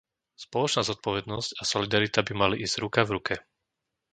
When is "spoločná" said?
0.45-0.81